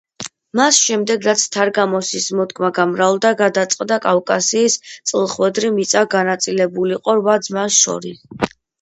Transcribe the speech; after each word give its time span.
მას 0.59 0.77
შემდეგ 0.85 1.27
რაც 1.27 1.43
თარგამოსის 1.55 2.29
მოდგმა 2.39 2.71
გამრავლდა, 2.79 3.33
გადაწყდა 3.43 4.01
კავკასიის 4.09 4.81
წილხვედრი 4.91 5.75
მიწა 5.79 6.07
განაწილებულიყო 6.19 7.21
რვა 7.25 7.41
ძმას 7.49 7.83
შორის. 7.87 8.55